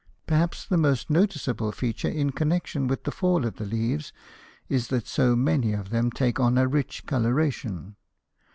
Perhaps 0.25 0.65
the 0.65 0.77
most 0.79 1.11
noticeable 1.11 1.71
feature 1.71 2.09
in 2.09 2.31
connection 2.31 2.87
with 2.87 3.03
the 3.03 3.11
fall 3.11 3.45
of 3.45 3.57
the 3.57 3.65
leaves 3.67 4.11
is 4.67 4.87
that 4.87 5.05
so 5.05 5.35
many 5.35 5.73
of 5.73 5.91
them 5.91 6.09
take 6.09 6.39
on 6.39 6.57
a 6.57 6.67
rich 6.67 7.05
coloration. 7.05 7.95